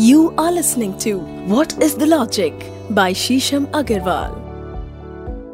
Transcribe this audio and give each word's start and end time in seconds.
You 0.00 0.32
are 0.38 0.52
listening 0.52 0.96
to 0.98 1.18
What 1.52 1.74
is 1.82 1.94
the 1.94 2.06
Logic 2.06 2.52
by 2.90 3.12
Shisham 3.12 3.66
Agarwal. 3.66 4.30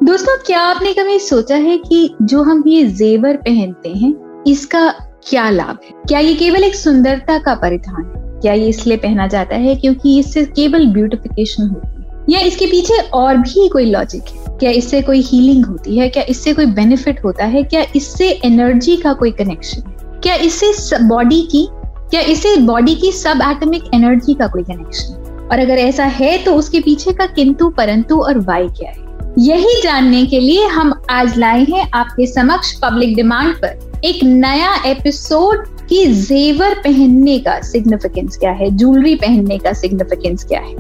दोस्तों, 0.05 0.37
क्या 0.47 0.61
आपने 0.61 0.93
कभी 0.93 1.19
सोचा 1.19 1.57
है 1.57 1.79
कि 1.79 2.15
जो 2.23 2.43
हम 2.43 2.65
ये 2.67 2.87
जेवर 2.87 3.37
पहनते 3.37 3.89
हैं, 3.89 4.43
इसका 4.47 4.91
क्या 5.29 5.51
लाभ 5.51 5.79
है? 5.85 5.91
क्या 6.09 6.19
ये 6.19 6.35
केवल 6.35 6.65
एक 6.65 6.75
सुंदरता 6.75 7.39
का 7.39 7.55
परिधान 7.55 8.05
है? 8.05 8.41
क्या 8.41 8.53
ये 8.53 8.69
इसलिए 8.69 8.97
पहना 8.97 9.27
जाता 9.27 9.57
है 9.57 9.75
क्योंकि 9.77 10.19
इससे 10.19 10.45
केवल 10.45 10.87
ब्यूटिफिकेशन 10.87 11.63
होती 11.63 12.03
है? 12.03 12.25
या 12.31 12.41
इसके 12.41 12.67
पीछे 12.67 12.99
और 12.99 13.37
भी 13.37 13.69
कोई 13.69 13.85
लॉजिक 13.85 14.23
है? 14.23 14.59
क्या 14.59 14.71
इससे 14.71 15.03
कोई 15.03 15.21
हीलिंग 15.21 15.67
होती 15.67 15.99
है? 15.99 16.09
क्या 16.09 16.23
इससे 16.23 16.53
कोई 16.53 16.67
बेनिफिट 16.67 17.25
होता 17.25 17.45
है? 17.45 17.63
क्या 17.63 17.87
इससे 17.97 18.41
एनर्जी 18.45 18.97
का 18.97 19.13
कोई 19.13 19.31
कनेक्शन 19.31 19.83
है? 19.89 20.21
क्या 20.21 20.35
इससे 20.35 21.03
बॉडी 21.09 21.43
की 21.43 21.69
क्या 22.15 22.23
इसे 22.23 22.57
बॉडी 22.57 22.95
की 22.95 23.13
सब 23.13 23.39
एटमिक 23.51 23.85
एनर्जी 23.95 24.35
का 24.35 24.47
कोई 24.47 24.63
कनेक्शन 24.63 25.49
और 25.53 25.59
अगर 25.59 25.75
ऐसा 25.75 26.05
है 26.05 26.39
तो 26.39 26.55
उसके 26.55 26.81
पीछे 26.81 27.13
का 27.13 27.27
किंतु, 27.27 27.69
परंतु 27.69 28.17
और 28.17 28.39
वाई 28.39 28.69
क्या 28.69 28.91
है? 28.91 28.97
यही 29.39 29.83
जानने 29.83 30.27
के 30.27 30.41
लिए 30.41 30.67
हम 30.67 31.03
आज 31.11 31.39
लाए 31.39 31.65
हैं 31.65 31.91
आपके 31.95 32.27
समक्ष 32.27 32.73
पब्लिक 32.73 33.17
डिमांड 33.17 33.55
पर 33.55 34.01
एक 34.05 34.25
नया 34.25 34.83
एपिसोड 34.87 35.67
की 35.67 36.07
जेवर 36.07 36.75
पहनने 36.75 37.39
का 37.39 37.61
सिग्निफिकेंस 37.61 38.37
क्या 38.37 38.51
है? 38.51 38.71
ज्वेलरी 38.71 39.15
पहनने 39.15 39.59
का 39.59 39.73
सिग्निफिकेंस 39.73 40.45
क्या 40.45 40.61
है? 40.61 40.77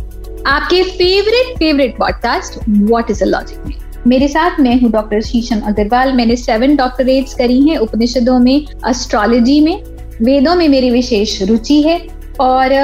आपके 0.47 0.83
favourite 0.83 1.59
favourite 1.59 1.99
podcast 1.99 2.69
what 2.69 3.11
is 3.11 3.23
a 3.23 3.27
logic 3.27 3.59
में? 3.67 3.75
मेरे 4.07 4.29
साथ 4.29 4.61
मैं 4.61 4.81
हूँ 4.81 4.91
डॉक्टर 4.91 5.21
शीशम 5.21 5.61
अग्रवाल। 5.61 6.13
मैंने 6.13 6.37
सेवन 6.37 6.77
डॉक्टरेट्स 6.77 7.35
करी 7.35 7.69
हैं 7.69 7.77
उपनिषदों 7.77 8.39
में 8.39 8.67
एस्ट्रोलॉजी 8.89 9.61
में 9.61 9.94
वेदों 10.23 10.55
में 10.55 10.69
मेरी 10.69 10.91
विशेष 10.91 11.43
रुचि 11.43 11.83
है 11.83 12.01
और 12.41 12.75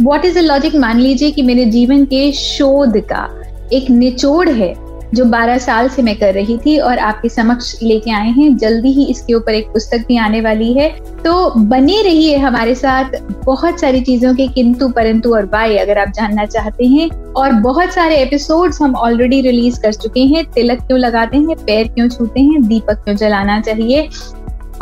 व्हाट 0.00 0.24
इज़ 0.24 0.38
अ 0.38 0.42
लॉजिक 0.42 0.74
मान 0.74 1.00
लीजिए 1.00 1.30
कि 1.30 1.42
मेरे 1.42 1.64
जीवन 1.64 2.04
के 2.04 2.32
शोध 2.32 2.98
का 3.00 3.28
एक 3.72 3.90
निचोड़ 3.90 4.48
है 4.48 4.74
जो 5.14 5.24
12 5.24 5.58
साल 5.58 5.88
से 5.88 6.02
मैं 6.02 6.16
कर 6.18 6.34
रही 6.34 6.56
थी 6.58 6.78
और 6.78 6.98
आपके 6.98 7.28
समक्ष 7.28 7.82
लेके 7.82 8.10
आए 8.10 8.30
हैं, 8.30 8.56
जल्दी 8.56 8.88
ही 8.88 9.04
इसके 9.04 9.34
ऊपर 9.34 9.54
एक 9.54 9.66
पुस्तक 9.66 10.04
भी 10.08 10.16
आने 10.16 10.40
वाली 10.40 10.72
है। 10.72 10.88
तो 11.24 11.50
बने 11.50 12.02
रहिए 12.02 12.36
हमारे 12.36 12.74
साथ 12.74 13.10
बहुत 13.44 13.80
सारी 13.80 14.00
चीज़ों 14.00 14.34
के 14.34 14.46
किंतु 14.46 14.88
परंतु 14.88 15.34
और 15.34 15.44
वाई 15.44 15.76
अगर 15.76 15.98
आप 15.98 16.08
जानना 16.08 16.46
चाहते 16.46 16.86
हैं 16.86 17.08
और 17.32 17.52
बहुत 17.52 17.92
सारे 17.92 18.16
एपिसोड्स 18.16 18.82
हम 18.82 18.96
ऑलरेडी 18.96 19.40
रिलीज़ 19.40 19.80
कर 19.80 19.92
चुके 19.92 20.20
हैं। 20.20 20.44
तिलक 20.44 20.78
क्यों 20.78 20.98
लगाते 20.98 21.36
हैं, 21.36 21.56
पैर 21.56 21.88
क्यों 21.88 22.08
छूते 22.08 22.40
हैं, 22.40 22.62
दीपक 22.62 23.04
क्यों 23.04 23.16
जलाना 23.16 23.60
चाहिए 23.60 24.08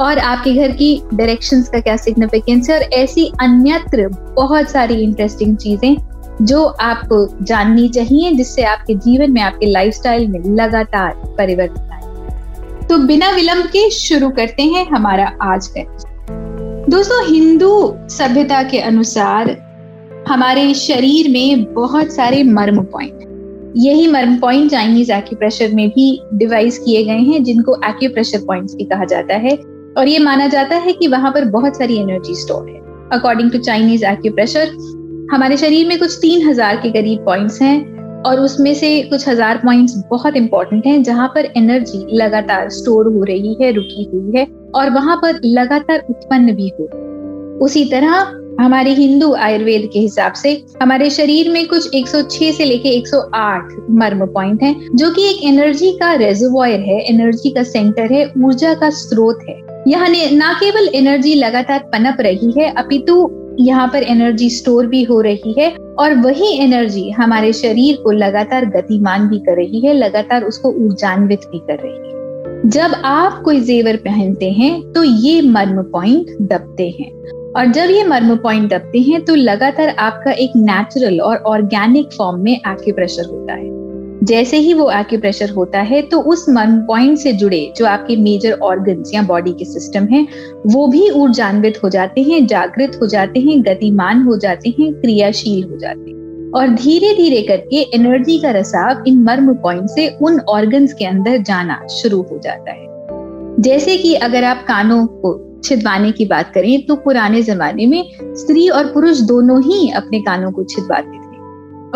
और 0.00 0.18
आपके 0.18 0.52
घर 0.54 0.72
की 0.72 1.02
डायरेक्शंस 1.14 1.68
का 1.68 1.80
क्या 1.80 1.96
सिग्निफिकेंस 1.96 2.70
है? 2.70 2.76
और 2.76 2.82
ऐसी 2.82 3.32
अन्यत्र 3.40 4.08
बहुत 4.08 4.70
सारी 4.70 4.94
इंटरेस्टिंग 4.94 5.56
चीज़ें 5.56 5.96
जो 6.42 6.64
आपको 6.64 7.44
जाननी 7.44 7.88
चाहिए, 7.88 8.32
जिससे 8.32 8.62
आपके 8.62 8.94
जीवन 8.94 9.30
में, 9.30 9.42
आपके 9.42 9.66
लाइफस्टाइल 9.66 10.28
में 10.28 10.40
लगातार 10.44 11.12
परिवर्तन 11.38 11.90
आए। 11.92 12.86
तो 12.86 12.98
बिना 12.98 13.30
विलंब 13.30 13.66
के 13.66 13.90
शुरू 13.90 14.30
करते 14.30 14.62
हैं 14.62 14.86
हमारा 14.86 15.32
आज 15.42 15.66
का 15.66 15.82
दोस्तों, 16.88 17.26
हिंदू 17.26 17.96
सभ्यता 18.08 18.62
के 18.62 18.78
अनुसार 18.78 19.56
हमारे 20.28 20.74
शरीर 20.74 21.30
में 21.30 21.74
बहुत 21.74 22.12
सारे 22.12 22.42
मर्म 22.42 22.82
पॉइंट 22.82 23.20
यही 23.76 24.06
मर्म 24.06 24.36
पॉइंट 24.36 24.70
चाइनीज़ 24.70 25.12
एक्यूप्रेशर 25.12 25.68
में 25.74 25.88
भी 25.88 26.22
डिवाइस 26.34 26.78
किए 26.78 27.04
गए 27.04 27.18
हैं, 27.18 27.44
जिनको 27.44 27.76
एक्यूप्रेशर 27.84 28.38
पॉइंट्स 28.38 28.74
भी 28.74 28.84
कहा 28.84 29.04
जाता 29.04 29.34
है। 29.34 29.71
और 29.98 30.08
ये 30.08 30.18
माना 30.18 30.46
जाता 30.46 30.76
है 30.76 30.92
कि 30.92 31.08
वहाँ 31.08 31.30
पर 31.32 31.44
बहुत 31.50 31.76
सारी 31.76 31.96
एनर्जी 31.96 32.34
स्टोर 32.34 32.68
है। 32.68 32.80
अकॉर्डिंग 33.12 33.50
टू 33.52 33.58
चाइनीज़ 33.58 34.04
एक्यूप्रेशर 34.04 34.76
हमारे 35.32 35.56
शरीर 35.56 35.88
में 35.88 35.98
कुछ 35.98 36.16
तीन 36.16 36.48
हज़ार 36.48 36.76
के 36.76 36.90
करीब 36.90 37.24
पॉइंट्स 37.24 37.60
हैं 37.62 38.22
और 38.22 38.40
उसमें 38.40 38.74
से 38.74 38.90
कुछ 39.02 39.28
हज़ार 39.28 39.58
पॉइंट्स 39.58 39.94
बहुत 40.10 40.36
इंपॉर्टेंट 40.36 40.86
हैं, 40.86 41.02
जहाँ 41.02 41.28
पर 41.28 41.52
एनर्जी 41.56 42.06
लगातार 42.16 42.68
स्टोर 42.70 43.06
हो 43.06 43.22
रही 43.24 43.56
है, 43.62 43.72
रुकी 43.72 44.10
हुई 44.12 44.38
है 44.38 44.46
और 44.74 44.90
वहाँ 44.90 45.16
पर 45.16 45.40
लगातार 45.44 46.04
उत्पन्न 46.10 46.54
भी 46.54 46.72
हो 46.80 46.88
उसी 47.64 47.84
तरह 47.84 48.38
हमारे 48.60 48.92
हिंदू 48.94 49.32
आयुर्वेद 49.34 49.88
के 49.92 49.98
हिसाब 49.98 50.32
से 50.32 50.52
हमारे 50.82 51.08
शरीर 51.10 51.50
में 51.50 51.66
कुछ 51.68 51.94
106 51.94 52.52
से 52.52 52.64
लेके 52.64 52.88
108 52.98 53.76
मर्म 53.90 54.26
पॉइंट 54.26 54.62
हैं, 54.62 54.96
जो 54.96 55.10
कि 55.10 55.28
एक 55.30 55.42
एनर्जी 55.44 55.92
का 55.92 56.12
रेजोवॉयर 56.14 56.80
है 56.80 57.00
एनर्जी 57.04 57.50
का 57.50 57.62
सेंटर 57.62 58.12
है, 58.12 58.24
ऊर्जा 58.44 58.74
का 58.74 58.90
स्रोत 58.90 59.38
है। 59.48 59.71
यहाँ 59.88 60.08
न 60.08 60.52
केवल 60.60 60.88
एनर्जी 60.94 61.34
लगातार 61.34 61.78
पनप 61.92 62.20
रही 62.20 62.50
है, 62.58 62.68
अपितु 62.72 63.14
यहाँ 63.60 63.86
पर 63.88 64.02
एनर्जी 64.02 64.50
स्टोर 64.50 64.86
भी 64.86 65.02
हो 65.04 65.20
रही 65.20 65.54
है 65.58 65.70
और 65.98 66.14
वही 66.16 66.52
एनर्जी 66.56 67.10
हमारे 67.10 67.52
शरीर 67.52 67.96
को 67.96 68.10
लगातार 68.10 68.64
गतिमान 68.66 69.28
भी 69.28 69.38
कर 69.38 69.56
रही 69.56 69.80
है, 69.80 69.92
लगातार 69.92 70.44
उसको 70.44 70.70
ऊर्जान्वित 70.84 71.48
भी 71.52 71.58
कर 71.60 71.78
रही 71.78 71.96
है। 71.96 72.70
जब 72.70 72.94
आप 73.04 73.42
कोई 73.44 73.60
जेवर 73.60 73.96
पहनते 73.96 74.50
हैं 74.50 74.92
तो 74.92 75.02
ये 75.02 75.40
मर्म 75.42 75.82
पॉइंट 75.82 76.30
दबते 76.42 76.88
हैं। 77.00 77.10
और 77.52 77.66
जब 77.66 77.90
ये 77.90 78.04
मर्म 78.04 78.36
पॉइंट 78.36 78.70
दबते 78.70 78.98
हैं 79.00 79.24
तो 79.24 79.34
लगातार 79.34 79.88
आपका 79.88 80.32
एक 80.32 80.52
नेचुरल 80.56 81.20
और 81.20 81.36
ऑर्गेनिक 81.46 82.12
फॉर्म 82.12 82.40
में 82.40 82.60
आके 82.66 82.92
प्रेशर 82.92 83.24
होता 83.24 83.52
है। 83.52 83.70
जैसे 84.22 84.56
ही 84.56 84.74
वो 84.74 84.90
एक्यूप्रेशर 84.90 85.50
होता 85.50 85.80
है 85.80 86.02
तो 86.02 86.20
उस 86.20 86.46
मन 86.48 86.76
पॉइंट 86.88 87.18
से 87.18 87.32
जुड़े 87.32 87.72
जो 87.76 87.86
आपके 87.86 88.16
मेजर 88.16 88.52
ऑर्गन्स 88.52 89.14
या 89.14 89.22
बॉडी 89.22 89.52
के 89.52 89.64
सिस्टम 89.64 90.04
हैं, 90.04 90.26
वो 90.66 90.86
भी 90.86 91.10
ऊर्जान्वित 91.10 91.82
हो 91.84 91.88
जाते 91.88 92.22
हैं, 92.22 92.46
जागृत 92.46 92.98
हो 93.02 93.06
जाते 93.06 93.40
हैं, 93.40 93.62
गतिमान 93.62 94.22
हो 94.22 94.36
जाते 94.36 94.70
हैं, 94.70 94.92
क्रियाशील 94.94 95.64
हो 95.64 95.78
जाते 95.78 96.10
हैं। 96.10 96.50
और 96.52 96.68
धीरे 96.68 97.14
धीरे 97.14 97.42
करके 97.42 97.80
एनर्जी 97.94 98.38
का 98.38 98.50
रसाव 98.50 99.04
इन 99.06 99.22
मर्म 99.22 99.54
पॉइंट 99.54 99.90
से 99.90 100.08
उन 100.22 100.40
ऑर्गन्स 100.40 100.92
के 100.92 101.04
अंदर 101.04 101.36
जाना 101.36 101.86
शुरू 101.86 102.22
हो 102.22 102.38
जाता 102.38 102.70
है। 102.70 102.86
जैसे 103.60 103.96
कि 103.96 104.14
अगर 104.14 104.44
आप 104.44 104.64
कानों 104.68 105.06
को 105.06 105.60
छिदवाने 105.64 106.12
की 106.12 106.24
बात 106.24 106.52
करें 106.54 106.86
तो 106.86 106.96
पुराने 106.96 107.42
जमाने 107.42 107.86
में 107.86 108.10
स्त्री 108.22 108.68
और 108.68 108.84
पुरुष 108.84 109.20
दोनों 109.20 109.62
ही 109.62 109.90
अपने 109.90 110.20
कानों 110.20 110.52
को 110.52 110.64
छिदवाते 110.64 111.16
थे। 111.16 111.32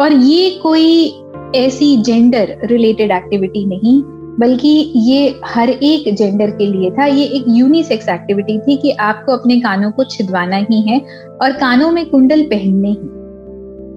और 0.02 0.12
ये 0.12 0.50
कोई 0.50 1.12
ऐसी 1.54 1.96
जेंडर 1.96 2.56
रिलेटेड 2.64 3.10
एक्टिविटी 3.10 3.64
नहीं, 3.66 4.02
बल्कि 4.40 4.68
ये 4.96 5.34
हर 5.44 5.70
एक 5.70 6.14
जेंडर 6.14 6.50
के 6.50 6.66
लिए 6.66 6.90
था। 6.90 7.04
ये 7.06 7.24
एक 7.26 7.44
यूनिसेक्स 7.48 8.08
एक्टिविटी 8.08 8.58
थी 8.58 8.76
कि 8.76 8.90
आपको 8.90 9.32
अपने 9.32 9.60
कानों 9.60 9.90
को 9.90 10.04
छिदवाना 10.04 10.56
ही 10.70 10.80
है 10.82 10.98
और 11.42 11.52
कानों 11.52 11.90
में 11.90 12.04
कुंडल 12.10 12.42
पहनने 12.44 12.88
ही। 12.88 13.14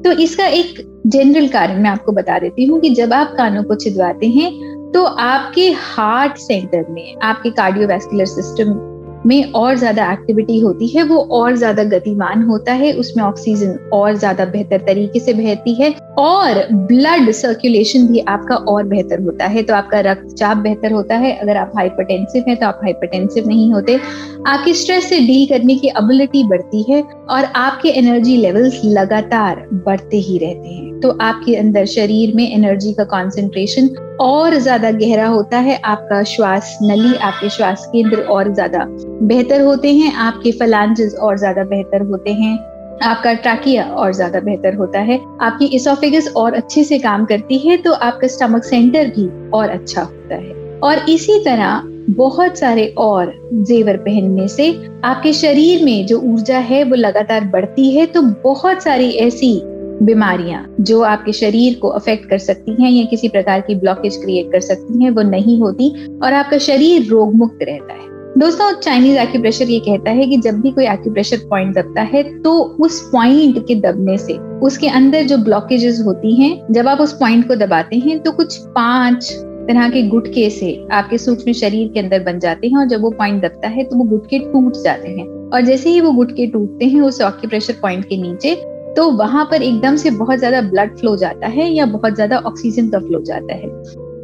तो 0.03 0.11
इसका 0.21 0.45
एक 0.47 0.75
जनरल 1.07 1.47
कारण 1.47 1.81
मैं 1.81 1.89
आपको 1.89 2.11
बता 2.11 2.37
देती 2.39 2.65
हूँ 2.65 2.79
कि 2.79 2.89
जब 2.89 3.13
आप 3.13 3.33
कानों 3.37 3.63
को 3.63 3.75
छिदवाते 3.75 4.27
हैं 4.27 4.51
तो 4.91 5.03
आपके 5.03 5.69
हार्ट 5.71 6.37
सेंटर 6.37 6.85
में, 6.89 7.15
आपके 7.23 7.49
कार्डियोवैस्कुलर 7.49 8.25
सिस्टम 8.25 8.79
में 9.25 9.51
और 9.51 9.75
ज़्यादा 9.77 10.11
एक्टिविटी 10.13 10.59
होती 10.59 10.87
है, 10.87 11.03
वो 11.03 11.17
और 11.17 11.55
ज़्यादा 11.55 11.83
गतिमान 11.83 12.43
होता 12.43 12.73
है, 12.73 12.91
उसमें 12.93 13.23
ऑक्सीजन 13.23 13.77
और 13.93 14.15
ज़्यादा 14.15 14.45
बेहतर 14.45 14.77
तरीके 14.77 15.19
से 15.19 15.33
बहती 15.33 15.73
है। 15.73 15.89
और 16.19 16.65
ब्लड 16.71 17.31
सर्कुलेशन 17.31 18.07
भी 18.07 18.19
आपका 18.19 18.55
और 18.55 18.83
बेहतर 18.85 19.21
होता 19.23 19.45
है। 19.45 19.63
तो 19.63 19.73
आपका 19.73 19.99
रक्तचाप 20.01 20.57
बेहतर 20.57 20.91
होता 20.91 21.15
है। 21.15 21.35
अगर 21.37 21.57
आप 21.57 21.71
हाइपरटेंसिव 21.75 22.43
हैं 22.47 22.55
तो 22.57 22.65
आप 22.65 22.79
हाइपरटेंसिव 22.83 23.47
नहीं 23.47 23.71
होते। 23.73 23.99
आपकी 24.47 24.73
स्ट्रेस 24.73 25.09
से 25.09 25.19
डील 25.19 25.45
करने 25.47 25.75
की 25.75 25.87
एबिलिटी 25.89 26.43
बढ़ती 26.43 26.83
है 26.91 27.01
और 27.01 27.45
आपके 27.57 27.89
एनर्जी 27.99 28.37
लेवल्स 28.37 28.81
लगातार 28.85 29.65
बढ़ते 29.85 30.17
ही 30.19 30.37
रहते 30.37 30.69
हैं। 30.69 30.99
तो 30.99 31.09
आपके 31.21 31.55
अंदर 31.55 31.85
शरीर 31.87 32.35
में 32.35 32.49
एनर्जी 32.51 32.93
का 32.93 33.03
कॉन्सेंट्रेशन 33.07 33.87
और 34.21 34.55
ज़्यादा 34.55 34.91
गहरा 34.93 35.27
होता 35.27 35.57
है। 35.57 35.79
आपका 35.85 36.21
श्वास 36.25 36.77
नली, 36.81 37.15
आपके 37.15 37.49
श्वास 37.49 37.85
केंद्र 37.93 38.21
और 38.23 38.53
ज़्यादा 38.53 38.85
बेहतर 39.23 39.61
होते 39.61 39.93
हैं। 39.93 40.13
आपके 40.17 40.51
फलांजेस 40.51 41.15
और 41.15 41.37
ज़्यादा 41.37 41.63
बेहतर 41.65 42.01
होते 42.01 42.33
हैं। 42.33 42.57
आपका 43.01 43.33
ट्राकिया 43.33 43.83
और 43.85 44.13
ज़्यादा 44.13 44.39
बेहतर 44.39 44.75
होता 44.75 44.99
है। 44.99 45.19
आपकी 45.41 45.65
इसोफिगस 45.75 46.27
और 46.37 46.53
अच्छे 46.53 46.83
से 46.83 46.99
काम 46.99 47.25
करती 47.25 47.57
है 47.59 47.77
तो 47.77 47.91
आपका 47.93 48.27
स्टमक 48.27 48.63
सेंटर 48.63 49.07
भी 49.09 49.27
और 49.49 49.69
अच्छा 49.69 50.01
होता 50.01 50.35
है। 50.35 50.53
और 50.79 51.09
इसी 51.09 51.39
तरह 51.45 51.81
बहुत 52.09 52.57
सारे 52.57 52.85
और 52.97 53.33
जेवर 53.63 53.97
पहनने 53.97 54.47
से 54.47 54.71
आपके 55.05 55.33
शरीर 55.33 55.83
में 55.85 56.05
जो 56.05 56.19
ऊर्जा 56.21 56.59
है, 56.59 56.83
वो 56.83 56.95
लगातार 56.95 57.45
बढ़ती 57.45 57.89
है 57.91 58.05
तो 58.05 58.21
बहुत 58.21 58.83
सारी 58.83 59.09
ऐसी 59.19 59.59
बीमारियाँ 60.03 60.65
जो 60.81 61.01
आपके 61.01 61.33
शरीर 61.33 61.79
को 61.79 61.87
अफेक्ट 61.89 62.29
कर 62.29 62.37
सकती 62.37 62.83
हैं 62.83 62.91
या 62.91 63.05
किसी 63.05 63.29
प्रकार 63.29 63.61
की 63.61 63.75
ब्लॉकेज 63.75 64.17
क्रिएट 64.17 64.51
कर 64.51 64.59
सकती 64.59 65.03
हैं, 65.03 65.11
वो 65.11 65.21
नहीं 65.21 65.59
होती 65.59 65.89
और 66.17 66.33
आपका 66.33 66.57
शरीर 66.59 67.09
रोग 67.09 67.35
मुक्त 67.35 67.59
रहता 67.63 67.93
है। 67.93 68.07
दोस्तों 68.29 68.71
चाइनीज़ 68.73 69.17
एक्यूप्रेशर 69.17 69.69
ये 69.69 69.79
कहता 69.79 70.11
है 70.11 70.25
कि 70.27 70.37
जब 70.37 70.59
भी 70.61 70.71
कोई 70.71 70.85
एक्यूप्रेशर 70.87 71.37
पॉइंट 71.49 71.73
दबता 71.75 72.01
है 72.03 72.21
तो 72.41 72.51
उस 72.81 72.99
पॉइंट 73.11 73.57
के 73.67 73.75
दबने 73.77 74.17
से, 74.17 74.33
उसके 74.59 74.87
अंदर 74.89 75.23
जो 75.23 75.37
ब्लॉकेजेस 75.37 76.01
होती 76.05 76.33
हैं, 76.35 76.73
जब 76.73 76.87
आप 76.87 76.99
उस 77.01 77.13
पॉइंट 77.13 77.47
को 77.47 77.55
दबाते 77.55 77.95
हैं 77.97 78.19
तो 78.19 78.31
कुछ 78.31 78.57
पाँच 78.75 79.31
तरह 79.67 79.89
के 79.89 80.03
गुटके 80.07 80.49
से 80.49 80.71
आपके 80.91 81.17
सूक्ष्म 81.17 81.53
शरीर 81.53 81.87
के 81.93 81.99
अंदर 81.99 82.23
बन 82.23 82.39
जाते 82.39 82.67
हैं 82.67 82.77
और 82.77 82.87
जब 82.87 83.01
वो 83.01 83.09
पॉइंट 83.11 83.41
दबता 83.43 83.67
है 83.67 83.83
तो 83.83 83.95
वो 83.95 84.03
गुटके 84.05 84.39
टूट 84.41 84.77
जाते 84.83 85.09
हैं। 85.09 85.27
और 85.49 85.61
जैसे 85.61 85.89
ही 85.89 86.01
वो 86.01 86.11
गुटके 86.11 86.47
टूटते 86.47 86.85
हैं, 86.85 87.01
उस 87.01 87.21
ऑक्यूप्रेशर 87.21 87.75
पॉइंट 87.81 88.05
के 88.05 88.17
नीचे 88.17 88.55
तो 88.95 89.09
वहाँ 89.13 89.45
पर 89.45 89.61
एकदम 89.61 89.95
से 89.95 90.11
बहुत 90.11 90.39
ज़्यादा 90.39 90.61
ब्लड 90.61 90.95
फ्लो 90.97 91.15
जाता 91.17 91.47
है 91.47 91.69
या 91.69 91.85
बहुत 91.87 92.15
ज़्यादा 92.15 92.37
ऑक्सीजन 92.39 92.89
का 92.89 92.99
फ्लो 92.99 93.21
जाता 93.23 93.55
है। 93.55 93.67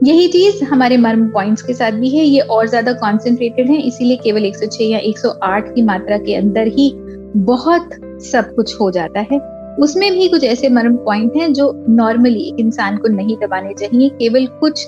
यही 0.06 0.28
चीज़ 0.28 0.64
हमारे 0.64 0.98
मर्म 0.98 1.28
पॉइंट्स 1.28 1.62
के 1.62 1.74
साथ 1.74 1.92
भी 1.92 2.10
है, 2.10 2.24
ये 2.26 2.40
और 2.40 2.68
ज़्यादा 2.68 2.92
कॉन्सेंट्रेटेड 2.94 3.70
है, 3.70 3.78
इसीलिए 3.78 4.18
केवल 4.18 4.46
106 4.46 4.82
या 4.82 5.00
108 5.02 5.74
की 5.76 5.82
मात्रा 5.82 6.18
के 6.18 6.36
अंदर 6.36 6.68
ही 6.68 6.92
बहुत 7.38 7.90
सब 8.24 8.54
कुछ 8.56 8.80
हो 8.82 8.90
जाता 8.92 9.20
है। 9.32 9.40
उसमें 9.80 10.12
भी 10.12 10.28
कुछ 10.30 10.44
ऐसे 10.44 10.70
मर्म 10.70 10.96
पॉइंट 10.96 11.38
हैं 11.38 11.52
जो 11.54 11.72
नॉर्मली 11.90 12.42
एक 12.42 12.60
इंसान 12.60 12.98
को 12.98 13.08
नहीं 13.08 13.38
दबाने 13.38 13.74
चाहिए, 13.74 14.10
केवल 14.10 14.46
कुछ 14.60 14.86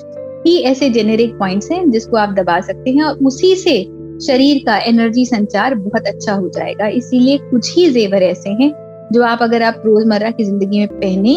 ही 0.47 0.57
ऐसे 0.63 0.89
जेनेरिक 0.89 1.33
पॉइंट्स 1.39 1.71
हैं 1.71 1.89
जिसको 1.91 2.17
आप 2.17 2.33
दबा 2.33 2.59
सकते 2.61 2.91
हैं 2.91 3.03
और 3.03 3.17
उसी 3.25 3.55
से 3.55 3.81
शरीर 4.27 4.61
का 4.65 4.77
एनर्जी 4.83 5.25
संचार 5.25 5.75
बहुत 5.75 6.07
अच्छा 6.07 6.33
हो 6.33 6.49
जाएगा। 6.49 6.87
इसीलिए 6.87 7.37
कुछ 7.49 7.75
ही 7.77 7.89
जेवर 7.91 8.23
ऐसे 8.23 8.49
हैं 8.61 8.71
जो 9.13 9.23
आप 9.23 9.41
अगर 9.41 9.63
आप 9.63 9.81
रोज़मर्रा 9.85 10.31
की 10.31 10.43
ज़िंदगी 10.43 10.79
में 10.79 10.87
पहने 10.87 11.35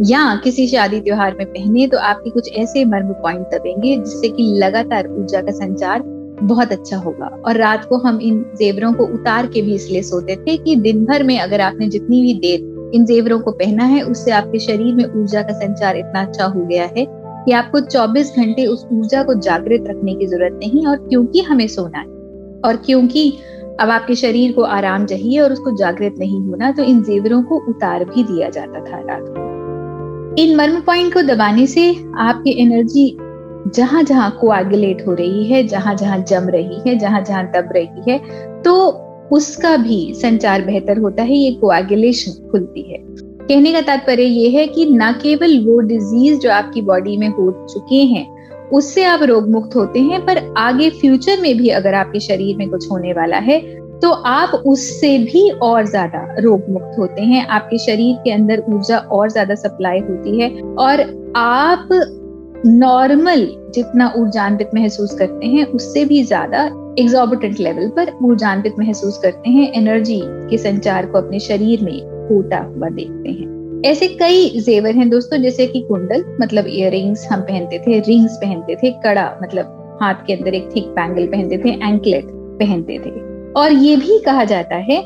या 0.00 0.40
किसी 0.44 0.66
शादी 0.66 1.00
त्योहार 1.00 1.34
में 1.38 1.46
पहने 1.46 1.86
तो 1.86 1.98
आपके 1.98 2.30
कुछ 2.30 2.52
ऐसे 2.52 2.84
मर्म 2.84 3.12
पॉइंट 3.12 3.46
दबेंगे 3.46 3.96
जिससे 3.96 4.28
कि 4.28 4.42
लगातार 4.58 5.08
ऊर्जा 5.08 5.40
का 5.40 5.52
संचार 5.52 6.02
बहुत 6.42 6.72
अच्छा 6.72 6.96
होगा। 6.96 7.26
और 7.46 7.56
रात 7.56 7.84
को 7.84 7.96
हम 7.96 8.20
इन 8.20 8.44
जेवरों 8.56 8.92
को 8.92 9.04
उतार 9.04 9.46
के 9.46 9.62
भी 9.62 9.74
इसलिए 9.74 10.02
सोते 10.02 10.36
थे 10.36 10.56
कि 10.56 10.76
दिन 10.76 11.04
भर 11.04 11.22
में 11.22 11.38
अगर 11.40 11.60
आपने 11.60 11.88
जितनी 11.88 12.22
भी 12.22 12.34
देर 12.34 12.90
इन 12.94 13.04
जेवरों 13.04 13.40
को 13.40 13.50
पहना 13.50 13.84
है, 13.84 14.02
उससे 14.02 14.30
आपके 14.30 14.58
शरीर 14.58 14.94
में 14.94 15.04
ऊर्जा 15.04 15.42
का 15.42 15.52
संचार 15.52 15.96
इतना 15.96 16.22
अच्छा 16.22 16.44
हो 16.44 16.64
गया 16.66 16.84
है 16.96 17.06
कि 17.44 17.52
आपको 17.52 17.80
24 17.80 18.36
घंटे 18.36 18.66
उस 18.66 18.86
ऊर्जा 18.92 19.22
को 19.22 19.34
जागृत 19.34 19.84
रखने 19.88 20.14
की 20.14 20.26
ज़रूरत 20.26 20.52
नहीं 20.52 20.86
और 20.86 20.96
क्योंकि 20.96 21.40
हमें 21.40 21.66
सोना 21.68 21.98
है। 21.98 22.06
और 22.64 22.76
क्योंकि 22.76 23.32
अब 23.80 23.90
आपके 23.90 24.14
शरीर 24.14 24.52
को 24.52 24.62
आराम 24.62 25.06
चाहिए 25.06 25.40
और 25.40 25.52
उसको 25.52 25.76
जागृत 25.76 26.14
नहीं 26.18 26.40
होना 26.40 26.70
तो 26.70 26.82
इन 26.82 27.02
जेवरों 27.02 27.42
को 27.42 27.64
उतार 27.68 28.04
भी 28.04 28.24
दिया 28.24 28.50
जाता 28.50 28.80
था 28.80 28.98
रात 28.98 29.24
को। 29.28 29.51
इन 30.38 30.54
मर्म 30.56 30.80
पॉइंट 30.80 31.12
को 31.14 31.22
दबाने 31.22 31.66
से 31.66 31.88
आपकी 32.18 32.50
एनर्जी 32.62 33.16
जहाँ 33.76 34.02
जहाँ 34.02 34.30
कोआगुलेट 34.40 35.06
हो 35.06 35.14
रही 35.14 35.44
है 35.44 35.62
जहाँ 35.68 35.94
जहाँ 35.94 36.18
जम 36.18 36.48
रही 36.48 36.80
है 36.86 36.96
जहाँ 36.98 37.20
जहाँ 37.22 37.44
दब 37.46 37.68
रही 37.72 38.10
है 38.10 38.18
तो 38.62 38.74
उसका 39.32 39.76
भी 39.76 40.14
संचार 40.14 40.62
बेहतर 40.62 40.98
होता 40.98 41.22
है, 41.22 41.34
ये 41.34 41.50
कोआगुलेशन 41.52 42.48
खुलती 42.50 42.82
है। 42.82 42.98
कहने 43.48 43.72
का 43.72 43.80
तात्पर्य 43.80 44.22
ये 44.22 44.48
है 44.50 44.66
कि 44.66 44.84
न 44.86 45.12
केवल 45.12 45.58
वो 45.66 45.78
डिज़ीज़ 45.80 46.38
जो 46.38 46.50
आपकी 46.50 46.82
बॉडी 46.82 47.16
में 47.16 47.28
हो 47.28 47.50
चुके 47.72 48.02
हैं, 48.04 48.26
उससे 48.68 49.04
आप 49.04 49.22
रोग 49.22 49.48
मुक्त 49.50 49.76
होते 49.76 50.00
हैं, 50.00 50.24
पर 50.26 50.54
आगे 50.58 50.90
फ्यूचर 50.90 51.40
में 51.40 51.56
भी 51.56 51.68
अगर 51.68 51.94
आपके 51.94 52.20
शरीर 52.20 52.56
में 52.56 52.68
कुछ 52.70 52.90
होने 52.90 53.12
वाला 53.12 53.36
है 53.36 53.60
तो 54.02 54.10
आप 54.10 54.62
उससे 54.66 55.16
भी 55.18 55.50
और 55.62 55.86
ज़्यादा 55.86 56.24
रोग 56.38 56.68
मुक्त 56.70 56.98
होते 56.98 57.22
हैं। 57.22 57.46
आपके 57.48 57.78
शरीर 57.78 58.16
के 58.24 58.30
अंदर 58.30 58.62
ऊर्जा 58.68 58.98
और 58.98 59.30
ज़्यादा 59.30 59.54
सप्लाई 59.54 60.00
होती 60.00 60.40
है 60.40 60.50
और 60.78 61.00
आप 61.36 61.88
नॉर्मल 62.66 63.46
जितना 63.74 64.12
ऊर्जान्वित 64.16 64.70
महसूस 64.74 65.14
करते 65.18 65.46
हैं, 65.46 65.64
उससे 65.66 66.04
भी 66.04 66.22
ज़्यादा 66.24 66.64
एग्जॉर्बिटेंट 66.98 67.60
लेवल 67.60 67.88
पर 67.88 68.12
ऊर्जान्वित 68.24 68.78
महसूस 68.78 69.18
करते 69.18 69.50
हैं। 69.50 69.72
एनर्जी 69.72 70.20
के 70.50 70.58
संचार 70.58 71.06
को 71.06 71.18
अपने 71.18 71.40
शरीर 71.40 71.84
में 71.84 72.00
होता 72.28 72.58
हुआ 72.58 72.88
देखते 72.90 73.28
हैं। 73.30 73.82
ऐसे 73.86 74.08
कई 74.08 74.60
जेवर 74.60 74.94
हैं 74.96 75.08
दोस्तों, 75.10 75.42
जैसे 75.42 75.66
कि 75.66 75.80
कुंडल 75.80 76.24
मतलब 76.40 76.66
इयर 76.68 76.94
हम 77.32 77.40
पहनते 77.40 77.78
थे 77.78 77.98
रिंग्स 78.00 78.36
पहनते 78.36 78.76
थे, 78.76 78.90
कड़ा 79.00 79.32
मतलब 79.42 79.98
हाथ 80.02 80.26
के 80.26 80.32
अंदर 80.32 80.54
एक 80.54 80.70
थिक 80.76 80.88
बैंगल 80.90 81.26
पहनते 81.26 81.58
थे 81.58 81.78
एंकलेट 81.84 82.26
पहनते 82.60 82.98
थे। 82.98 83.31
और 83.56 83.72
ये 83.72 83.96
भी 83.96 84.18
कहा 84.18 84.44
जाता 84.44 84.76
है 84.76 85.04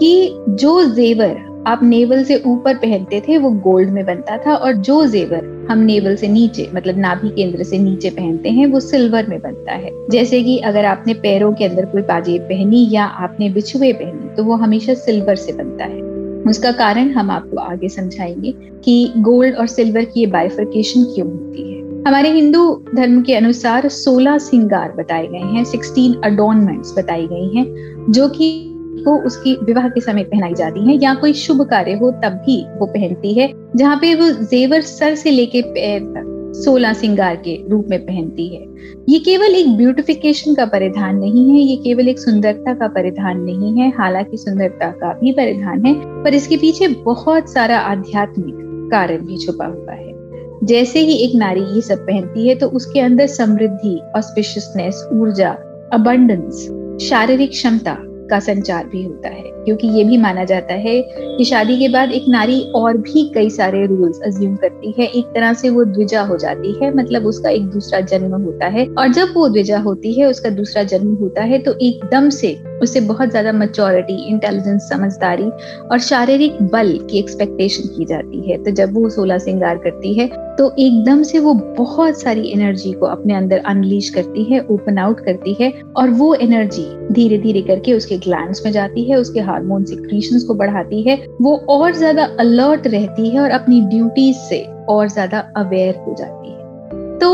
कि 0.00 0.34
जो 0.48 0.84
जेवर 0.84 1.48
आप 1.66 1.80
नेवल 1.82 2.24
से 2.24 2.42
ऊपर 2.46 2.74
पहनते 2.74 3.20
थे, 3.20 3.38
वो 3.38 3.50
गोल्ड 3.50 3.90
में 3.90 4.06
बनता 4.06 4.36
था 4.38 4.54
और 4.54 4.72
जो 4.72 5.06
जेवर 5.06 5.66
हम 5.70 5.78
नेवल 5.78 6.16
से 6.16 6.28
नीचे 6.28 6.70
मतलब 6.74 6.98
नाभि 6.98 7.28
केंद्र 7.28 7.62
से 7.62 7.78
नीचे 7.78 8.10
पहनते 8.10 8.48
हैं, 8.48 8.66
वो 8.66 8.80
सिल्वर 8.80 9.26
में 9.26 9.40
बनता 9.40 9.72
है। 9.72 9.90
जैसे 10.10 10.42
कि 10.42 10.58
अगर 10.58 10.84
आपने 10.84 11.14
पैरों 11.14 11.52
के 11.52 11.64
अंदर 11.64 11.84
कोई 11.84 12.02
पाजेब 12.02 12.42
पहनी 12.42 12.88
या 12.90 13.04
आपने 13.04 13.50
बिछुए 13.50 13.92
पहनी 13.92 14.34
तो 14.36 14.44
वो 14.44 14.54
हमेशा 14.54 14.94
सिल्वर 14.94 15.34
से 15.34 15.52
बनता 15.52 15.84
है। 15.84 16.02
उसका 16.50 16.72
कारण 16.72 17.10
हम 17.10 17.30
आपको 17.30 17.56
आगे 17.56 17.88
समझाएँगे 17.88 18.54
कि 18.84 19.12
गोल्ड 19.16 19.56
और 19.56 19.66
सिल्वर 19.66 20.04
की 20.04 20.20
ये 20.20 20.26
बाइफर्केशन 20.26 21.02
क्यों 21.04 21.28
होती 21.28 21.72
है। 21.72 21.77
हमारे 22.06 22.30
हिंदू 22.30 22.84
धर्म 22.94 23.22
के 23.22 23.34
अनुसार 23.34 23.88
16 23.88 24.38
सिंगार 24.38 24.92
बताए 24.92 25.26
गए 25.26 25.38
हैं 25.38 25.64
16 25.64 26.14
अडोनमेंट्स 26.24 26.98
बताई 26.98 27.26
गई 27.26 27.56
हैं, 27.56 27.66
जो 28.10 28.28
कि 28.28 28.74
को 29.04 29.26
उसकी 29.26 29.54
विवाह 29.54 29.88
के 29.88 30.00
समय 30.00 30.22
पहनाई 30.24 30.54
जाती 30.54 30.80
है। 30.80 31.02
या 31.02 31.14
कोई 31.14 31.32
शुभ 31.32 31.62
कार्य 31.62 31.92
हो, 31.92 32.10
तब 32.10 32.32
भी 32.32 32.64
वो 32.78 32.86
पहनती 32.86 33.34
है, 33.34 33.52
जहाँ 33.76 33.96
पे 33.96 34.14
वो 34.14 34.30
जेवर 34.30 34.80
सर 34.80 35.14
से 35.14 35.30
लेके 35.30 35.62
पैर 35.62 36.00
तक 36.00 36.52
सोलह 36.64 36.92
सिंगार 36.92 37.36
के 37.36 37.70
रूप 37.70 37.86
में 37.90 38.06
पहनती 38.06 38.48
है। 38.48 38.66
ये 39.08 39.18
केवल 39.18 39.54
एक 39.54 39.76
ब्यूटिफिकेशन 39.76 40.54
का 40.54 40.66
परिधान 40.66 41.16
नहीं 41.16 41.50
है, 41.50 41.60
ये 41.60 41.76
केवल 41.76 42.08
एक 42.08 42.18
सुंदरता 42.18 42.74
का 42.74 42.88
परिधान 42.88 43.40
नहीं 43.40 43.78
है, 43.78 43.92
हालाँकि 43.98 44.36
सुंदरता 44.36 44.90
का 44.90 45.12
भी 45.12 45.32
परिधान 45.32 45.86
है, 45.86 46.24
पर 46.24 46.34
इसके 46.34 46.56
पीछे 46.56 46.88
बहुत 46.88 47.52
सारा 47.52 47.78
आध्यात्मिक 47.78 48.54
कारण 48.90 49.18
भी 49.18 49.36
छुपा 49.36 49.66
हुआ 49.66 49.92
है। 49.92 50.17
जैसे 50.64 51.00
ही 51.00 51.14
एक 51.24 51.34
नारी 51.36 51.60
ये 51.74 51.80
सब 51.80 51.98
पहनती 51.98 52.48
है 52.48 52.54
तो 52.54 52.68
उसके 52.68 53.00
अंदर 53.00 53.26
समृद्धि 53.26 54.00
ऑस्पिशियसनेस 54.16 55.08
ऊर्जा 55.12 55.50
अबंडेंस 55.92 56.66
शारीरिक 57.08 57.50
क्षमता 57.50 57.96
का 58.30 58.38
संचार 58.40 58.86
भी 58.86 59.02
होता 59.02 59.28
है। 59.28 59.42
क्योंकि 59.64 59.88
ये 59.88 60.04
भी 60.04 60.16
माना 60.16 60.44
जाता 60.44 60.74
है 60.76 61.00
कि 61.12 61.44
शादी 61.44 61.76
के 61.78 61.88
बाद 61.88 62.12
एक 62.12 62.24
नारी 62.28 62.60
और 62.74 62.96
भी 62.98 63.28
कई 63.34 63.50
सारे 63.50 63.84
रूल्स 63.86 64.20
अज्यूम 64.26 64.54
करती 64.56 64.94
है। 64.98 65.06
एक 65.08 65.26
तरह 65.34 65.52
से 65.54 65.70
वो 65.70 65.84
द्विजा 65.86 66.22
हो 66.22 66.36
जाती 66.36 66.72
है 66.82 66.94
मतलब 66.96 67.26
उसका 67.26 67.50
एक 67.50 67.66
दूसरा 67.70 68.00
जन्म 68.02 68.34
होता 68.34 68.66
है। 68.68 68.86
और 68.88 69.08
जब 69.10 69.34
वो 69.34 69.48
द्विजा 69.48 69.78
होती 69.80 70.12
है, 70.12 70.26
उसका 70.26 70.50
दूसरा 70.52 70.82
जन्म 70.84 71.14
होता 71.14 71.42
है 71.42 71.58
तो 71.58 71.74
एकदम 71.80 72.28
से 72.30 72.56
उससे 72.82 73.00
बहुत 73.00 73.30
ज़्यादा 73.30 73.52
मच्योरिटी 73.52 74.14
इंटेलिजेंस 74.28 74.88
समझदारी 74.88 75.48
और 75.82 75.98
शारीरिक 76.00 76.60
बल 76.64 76.92
की 77.10 77.18
एक्सपेक्टेशन 77.18 77.88
की 77.88 78.04
जाती 78.04 78.50
है। 78.50 78.62
तो 78.64 78.70
जब 78.72 78.94
वो 78.94 79.08
सोलह 79.10 79.38
सिंगार 79.38 79.78
करती 79.78 80.12
है 80.14 80.26
तो 80.58 80.70
एकदम 80.78 81.22
से 81.22 81.38
वो 81.38 81.52
बहुत 81.76 82.20
सारी 82.20 82.48
एनर्जी 82.50 82.92
को 82.92 83.06
अपने 83.06 83.34
अंदर 83.34 83.58
अनलीश 83.66 84.08
करती 84.10 84.44
है 84.44 84.60
ओपन 84.70 84.98
आउट 84.98 85.20
करती 85.20 85.56
है 85.60 85.72
और 85.96 86.10
वो 86.10 86.34
एनर्जी 86.36 86.86
धीरे 87.12 87.38
धीरे 87.38 87.62
करके 87.62 87.92
उसके 87.92 88.17
ग्लैंड्स 88.18 88.64
में 88.64 88.70
जाती 88.72 89.04
है, 89.04 89.16
उसके 89.16 89.40
हार्मोन 89.40 89.84
सिक्रीशंस 89.84 90.44
को 90.44 90.54
बढ़ाती 90.54 91.02
है, 91.02 91.16
वो 91.40 91.56
और 91.70 91.92
ज़्यादा 91.94 92.24
अलर्ट 92.40 92.86
रहती 92.86 93.28
है 93.30 93.40
और 93.40 93.50
अपनी 93.52 93.80
ड्यूटीज़ 93.88 94.36
से 94.38 94.62
और 94.88 95.08
ज़्यादा 95.08 95.38
अवेयर 95.56 95.96
हो 95.98 96.14
जाती 96.18 96.50
है। 96.50 97.18
तो 97.18 97.30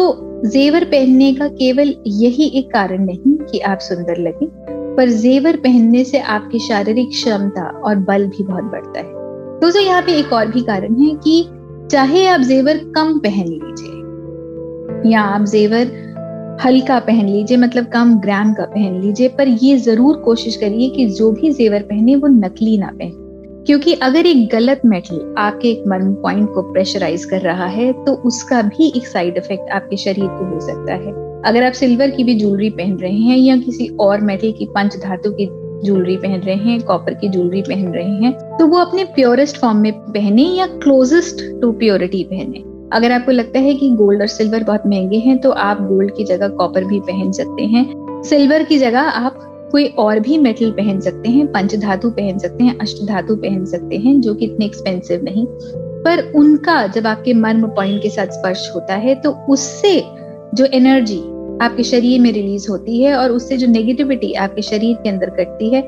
जेवर 0.47 0.85
पहनने 0.85 1.33
का 1.35 1.49
केवल 1.51 1.95
यही 2.07 2.47
एक 2.59 2.73
कारण 2.73 3.05
नहीं 3.05 3.37
कि 3.43 3.59
आप 3.63 3.79
सुंदर 3.81 4.19
लगे, 4.19 4.47
पर 4.97 5.09
जेवर 5.11 5.57
पहनने 5.57 6.05
से 6.05 6.19
आपकी 6.31 6.59
शारीरिक 6.59 7.09
क्षमता 7.11 7.63
और 7.81 7.97
बल 8.09 8.27
भी 8.27 8.45
बहुत 8.45 8.65
बढ़ता 8.65 9.01
है। 9.01 9.13
दोस्तों 9.61 9.83
यहाँ 9.83 10.03
पे 10.03 10.19
एक 10.19 10.33
और 10.33 10.47
भी 10.47 10.61
कारण 10.63 10.95
है 10.95 11.15
कि 11.19 11.43
चाहे 11.91 12.27
आप 12.27 12.41
जेवर 12.43 12.79
कम 12.97 13.19
पहन 13.19 13.47
लीजिए, 13.47 15.11
या 15.11 15.21
आप 15.23 15.45
जेवर 15.47 15.91
हल्का 16.61 16.99
पहन 16.99 17.29
लीजिए 17.29 17.57
मतलब 17.57 17.87
कम 17.87 18.15
ग्राम 18.21 18.53
का 18.55 18.65
पहन 18.65 19.01
लीजिए, 19.01 19.29
पर 19.29 19.49
ये 19.49 19.77
ज़रूर 19.79 20.17
कोशिश 20.17 20.57
करिए 20.57 20.89
कि 20.91 21.07
जो 21.09 21.31
भी 21.33 21.51
जेवर 21.53 21.83
पहने 21.83 22.15
वो 22.17 22.29
नकली 22.29 22.77
ना 22.79 22.91
पहने। 22.93 23.23
क्योंकि 23.67 23.93
अगर 24.03 24.27
एक 24.27 24.49
गलत 24.53 24.81
मेटल 24.87 25.35
आपके 25.39 25.69
एक 25.69 25.85
मर्म 25.89 26.13
पॉइंट 26.15 26.49
को 26.55 26.63
प्रेशराइज 26.73 27.25
कर 27.25 27.41
रहा 27.41 27.67
है 27.67 27.93
तो 28.05 28.13
उसका 28.27 28.61
भी 28.63 28.93
एक 28.97 29.07
साइड 29.07 29.37
इफ़ेक्ट 29.37 29.71
आपके 29.71 29.97
शरीर 29.97 30.27
को 30.27 30.45
हो 30.45 30.61
सकता 30.61 30.95
है। 30.95 31.13
अगर 31.45 31.65
आप 31.65 31.73
सिल्वर 31.73 32.11
की 32.11 32.25
भी 32.25 32.35
ज्वेलरी 32.35 32.71
पहन 32.71 32.97
रहे 32.99 33.19
हैं 33.19 33.37
या 33.37 33.57
किसी 33.57 33.89
और 34.01 34.21
मेटल 34.21 34.53
की 34.59 34.67
पंच 34.67 34.97
धातु 34.97 35.31
की 35.31 35.49
ज्वेलरी 35.85 36.17
पहन 36.17 36.41
रहे 36.41 36.57
हैं, 36.57 36.81
कॉपर 36.83 37.15
की 37.15 37.29
ज्वेलरी 37.29 37.63
पहन 37.63 37.93
रहे 37.95 38.15
हैं 38.17 38.33
तो 38.59 38.67
वो 38.67 38.79
अपने 38.79 39.05
प्योरेस्ट 39.15 39.57
फॉर्म 39.57 39.79
में 39.79 39.93
पहने 39.93 40.43
या 40.43 40.67
क्लोजेस्ट 40.77 41.43
टू 41.61 41.73
प्योरिटी 41.73 42.23
पहने। 42.25 42.63
अगर 42.95 43.13
आपको 43.13 43.33
लगता 43.33 43.59
है 43.59 43.75
कि 43.75 43.91
गोल्ड 43.91 44.21
और 44.21 44.27
सिल्वर 44.27 44.65
बहुत 44.65 44.83
महँगे 44.87 45.19
हैं 45.19 45.39
तो 45.39 45.51
आप 45.51 45.83
गोल्ड 45.83 46.15
की 46.17 46.25
जगह 46.25 46.49
कॉपर 46.49 46.85
भी 46.85 47.01
पहन 47.01 47.33
सकते 47.33 47.63
हैं। 47.63 48.23
सिल्वर 48.25 48.63
की 48.63 48.79
जगह 48.79 49.01
आप 49.01 49.39
कोई 49.73 49.87
और 49.99 50.21
भी 50.21 50.39
मेटल 50.39 50.71
पहन 50.71 51.01
सकते 51.01 51.29
हैं 51.29 51.47
पंच 51.47 51.75
धातु 51.75 52.11
पहन 52.11 52.39
सकते 52.39 52.65
हैं 52.65 52.79
अष्ट 52.79 53.03
धातु 53.07 53.37
पहन 53.37 53.65
सकते 53.65 53.97
हैं, 53.97 54.21
जो 54.21 54.35
कि 54.35 54.45
इतने 54.45 54.65
एक्सपेंसिव 54.65 55.25
नहीं। 55.25 55.47
पर 56.05 56.33
उनका 56.37 56.87
जब 56.87 57.07
आपके 57.07 57.35
मर्म 57.35 57.67
पॉइंट 57.67 58.03
के 58.03 58.09
साथ 58.09 58.27
स्पर्श 58.27 58.71
होता 58.75 58.95
है 58.95 59.15
तो 59.15 59.31
उससे 59.49 60.03
जो 60.55 60.65
एनर्जी 60.65 61.21
आपके 61.63 61.83
शरीर 61.83 62.21
में 62.21 62.33
रिलीज़ 62.33 62.71
होती 62.71 63.03
है 63.03 63.17
और 63.17 63.33
उससे 63.33 63.57
जो 63.57 63.67
नेगेटिविटी 63.67 64.33
आपके 64.35 64.63
शरीर 64.63 64.97
के 64.97 65.09
अंदर 65.09 65.31
कटती 65.31 65.75
है, 65.75 65.83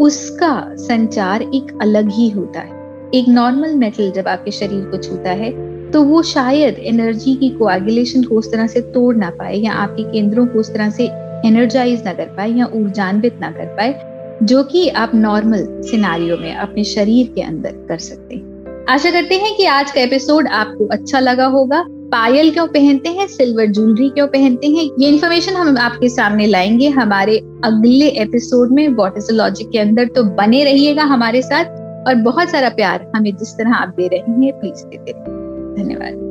उसका 0.00 0.74
संचार 0.78 1.42
एक 1.42 1.76
अलग 1.82 2.10
ही 2.10 2.28
होता 2.30 2.60
है। 2.60 2.78
एक 3.14 3.28
नॉर्मल 3.28 3.74
मेटल 3.74 4.10
जब 4.10 4.28
आपके 4.28 4.50
शरीर 4.50 4.84
को 4.84 4.96
छूता 4.96 5.30
है 5.30 5.69
तो 5.92 6.02
वो 6.02 6.22
शायद 6.22 6.76
एनर्जी 6.78 7.34
की 7.34 7.50
कोआगुलेशन 7.50 8.22
को 8.22 8.34
उस 8.34 8.52
तरह 8.52 8.66
से 8.66 8.80
तोड़ 8.80 9.16
ना 9.16 9.30
पाए, 9.30 9.56
या 9.56 9.72
आपके 9.72 10.02
केंद्रों 10.02 10.46
को 10.46 10.58
उस 10.58 10.74
तरह 10.74 10.90
से 10.90 11.04
एनर्जाइज 11.44 12.02
ना 12.04 12.12
कर 12.12 12.24
पाए, 12.24 12.50
या 12.50 12.66
ऊर्जान्वित 12.66 13.38
ना 13.40 13.50
कर 13.50 13.64
पाए, 13.64 14.10
जो 14.42 14.62
कि 14.62 14.88
आप 14.88 15.10
नॉर्मल 15.14 15.66
सिनारियों 15.68 16.38
में 16.38 16.54
अपने 16.54 16.84
शरीर 16.84 17.32
के 17.34 17.40
अंदर 17.42 17.70
कर 17.70 17.98
सकते 17.98 18.34
हैं। 18.34 18.50
आशा 18.88 19.10
करते 19.10 19.34
हैं 19.34 19.56
कि 19.56 19.64
आज 19.64 19.90
का 19.90 20.00
एपिसोड 20.00 20.48
आपको 20.48 20.86
अच्छा 20.86 21.20
लगा 21.20 21.46
होगा। 21.46 21.84
पायल 21.88 22.50
क्यों 22.50 22.66
पहनते 22.66 23.08
हैं? 23.08 23.26
सिल्वर 23.26 23.66
ज्वेलरी 23.66 24.08
क्यों 24.08 24.26
पहनते 24.26 24.66
हैं? 24.66 24.90
ये 24.98 25.08
इन्फॉर्मेशन 25.08 25.52
हम 25.52 25.78
आपके 25.78 26.08
सामने 26.08 26.46
लाएँगे। 26.46 26.88
हमारे 26.88 27.38
अगले 27.64 28.08
एपिसोड 28.08 28.70
में 28.72 28.88
वॉट 28.88 29.14
के 29.72 29.78
अंदर 29.78 30.04
तो 30.04 30.22
बने 30.22 30.64
रहिएगा 30.64 31.02
हमारे 31.02 31.42
साथ। 31.42 31.64
और 32.08 32.14
बहुत 32.14 32.48
सारा 32.48 32.68
प्यार 32.68 33.12
हमें 33.16 33.36
जिस 33.36 33.52
तरह 33.52 33.74
आप 33.74 33.88
दे 33.88 34.06
रहे 34.06 34.18
हैं 34.18 34.60
प्लीज़ 34.60 34.86
देते 34.86 35.12
रहिए। 35.12 35.39
धन्यवाद। 35.76 36.28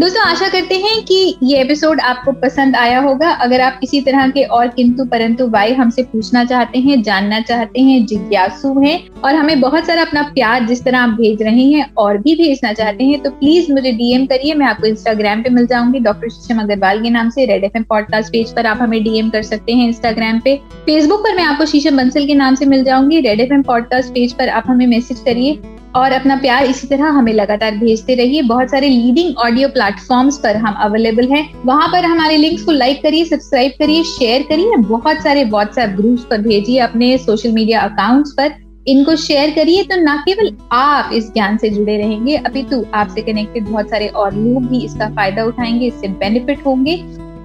दोस्तों, 0.00 0.22
आशा 0.22 0.48
करते 0.48 0.74
हैं 0.74 1.00
कि 1.04 1.36
ये 1.42 1.60
एपिसोड 1.60 2.00
आपको 2.00 2.32
पसंद 2.32 2.76
आया 2.76 3.00
होगा। 3.00 3.30
अगर 3.36 3.60
आप 3.60 3.80
इसी 3.82 4.00
तरह 4.00 4.28
के 4.28 4.42
और 4.44 4.68
किंतु 4.68 5.04
परंतु 5.04 5.48
वाई 5.48 5.72
हमसे 5.72 6.02
पूछना 6.02 6.44
चाहते 6.44 6.78
हैं, 6.78 7.02
जानना 7.02 7.40
चाहते 7.40 7.80
हैं, 7.80 8.04
जिज्ञासु 8.06 8.72
हैं 8.80 8.98
और 9.24 9.34
हमें 9.34 9.60
बहुत 9.60 9.86
सारा 9.86 10.02
अपना 10.02 10.22
प्यार 10.34 10.66
जिस 10.66 10.82
तरह 10.84 10.98
आप 10.98 11.10
भेज 11.10 11.42
रहे 11.42 11.64
हैं 11.64 11.84
और 11.94 12.18
भी 12.18 12.34
भेजना 12.36 12.72
चाहते 12.72 13.04
हैं 13.04 13.20
तो 13.22 13.30
प्लीज़ 13.30 13.72
मुझे 13.72 13.92
डीएम 13.92 14.24
करिए, 14.26 14.54
मैं 14.54 14.66
आपको 14.66 14.86
इंस्टाग्राम 14.86 15.42
पे 15.42 15.50
मिल 15.50 15.66
जाऊँगी। 15.66 15.98
डॉक्टर 15.98 16.28
शीशम 16.28 16.60
अग्रवाल 16.60 17.02
के 17.02 17.10
नाम 17.10 17.30
से 17.30 17.44
रेड 17.46 17.64
एफएम 17.64 17.82
पॉडकास्ट 17.82 18.32
पेज 18.32 18.54
पर 18.56 18.66
आप 18.66 18.78
हमें 18.82 19.02
डीएम 19.04 19.30
कर 19.30 19.42
सकते 19.42 19.72
हैं 19.72 19.88
इंस्टाग्राम 19.88 20.40
पे। 20.40 20.56
फेसबुक 20.86 21.20
पर 21.20 21.36
मैं 21.36 21.44
आपको 21.44 21.66
शीशम 21.66 21.96
बंसल 21.96 22.26
के 22.26 22.34
नाम 22.34 22.54
से 22.54 22.66
मिल 22.66 22.84
जाऊँगी। 22.84 23.20
रेड 23.20 23.40
एफएम 23.40 23.62
पॉडकास्ट 23.62 24.14
पेज 24.14 24.32
पर 24.32 24.48
आप 24.48 24.64
हमें 24.66 24.86
मैसेज 24.86 25.20
करिए। 25.20 25.60
और 25.96 26.12
अपना 26.12 26.36
प्यार 26.36 26.64
इसी 26.64 26.86
तरह 26.86 27.08
हमें 27.08 27.32
लगातार 27.32 27.76
भेजते 27.76 28.14
रहिए। 28.14 28.42
बहुत 28.42 28.70
सारे 28.70 28.88
लीडिंग 28.88 29.36
ऑडियो 29.38 29.68
प्लेटफॉर्म्स 29.68 30.38
पर 30.38 30.56
हम 30.56 30.74
अवेलेबल 30.82 31.28
हैं। 31.28 31.44
वहाँ 31.66 31.88
पर 31.88 32.04
हमारे 32.04 32.36
लिंक्स 32.36 32.62
को 32.62 32.72
लाइक 32.72 33.02
करिए 33.02 33.24
सब्सक्राइब 33.24 33.72
करिए 33.78 34.02
शेयर 34.06 34.42
करिए। 34.42 34.76
बहुत 34.78 35.22
सारे 35.22 35.44
व्हाट्सएप 35.46 35.90
ग्रुप्स 35.90 36.24
पर 36.24 36.40
भेजिए 36.40 36.78
अपने 36.80 37.16
सोशल 37.18 37.52
मीडिया 37.52 37.80
अकाउंट्स 37.80 38.32
पर। 38.32 38.54
इनको 38.86 39.14
शेयर 39.18 39.50
करिए 39.50 39.82
तो 39.82 39.96
ना 39.96 40.16
केवल 40.16 40.50
आप 40.72 41.10
इस 41.14 41.32
ज्ञान 41.32 41.56
से 41.56 41.70
जुड़े 41.70 41.96
रहेंगे, 41.96 42.36
अपितु 42.36 42.84
आपसे 42.94 43.22
कनेक्टेड 43.22 43.64
बहुत 43.64 43.90
सारे 43.90 44.06
और 44.08 44.34
लोग 44.34 44.66
भी 44.66 44.84
इसका 44.84 45.08
फ़ायदा 45.08 45.44
उठाएँगे, 45.44 45.86
इससे 45.86 46.08
बेनिफिट 46.08 46.64
होंगे। 46.66 46.96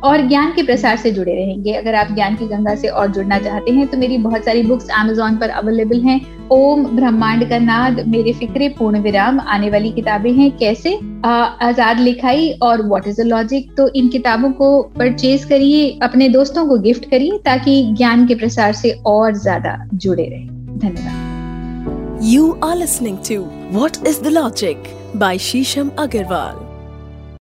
और 0.04 0.22
ज्ञान 0.28 0.52
के 0.52 0.64
प्रसार 0.64 0.98
से 0.98 1.12
जुड़े 1.12 1.36
रहेंगे। 1.36 1.74
अगर 1.74 1.96
आप 1.96 2.08
ज्ञान 2.14 2.36
की 2.36 2.46
गंगा 2.48 2.76
से 2.76 2.88
और 2.90 3.12
जुड़ना 3.12 3.38
चाहते 3.40 3.72
हैं 3.72 3.88
तो 3.88 3.98
मेरी 3.98 4.18
बहुत 4.20 4.46
सारी 4.46 4.64
बुक्स 4.64 4.90
अमेजोन 5.00 5.38
पर 5.38 5.50
अवेलेबल 5.52 6.02
हैं। 6.02 6.20
ओम 6.52 6.84
ब्रह्मांड 6.88 7.48
का 7.50 7.58
नाद, 7.60 8.00
मेरे 8.08 8.34
फिक्रे 8.34 8.68
पूर्ण 8.70 9.00
विराम। 9.02 9.40
आने 9.42 9.70
वाली 9.70 9.92
किताबें 9.92 10.32
हैं 10.34 10.52
कैसे? 10.58 10.94
आज़ाद 11.26 12.00
लिखाई 12.00 12.52
और 12.64 12.82
व्हाट 12.82 13.08
इज़ 13.08 13.22
द 13.22 13.26
लॉजिक 13.26 13.72
तो 13.78 13.88
इन 13.92 14.10
किताबों 14.10 14.52
को 14.54 14.82
परचेज 14.98 15.46
करिए, 15.46 15.90
अपने 16.04 16.30
दोस्तों 16.30 16.66
को 16.68 16.78
गिफ्ट 16.80 17.10
करिए, 17.10 17.38
ताकि 17.46 17.82
ज्ञान 17.94 18.28
के 18.28 18.36
प्रसार 18.36 18.74
से 18.74 18.92
और 19.06 19.34
ज़्यादा 19.36 19.78
जुड़े 19.96 20.24
रहे। 20.24 20.46
धन्यवाद। 20.80 22.24
You 22.26 22.52
are 22.64 22.78
listening 22.78 23.18
to 23.30 23.42
what 23.72 24.08
is 24.08 24.22
the 24.24 24.28
logic 24.34 24.94
by 25.16 25.38
Shisham 25.40 25.90
Agarwal 26.00 26.65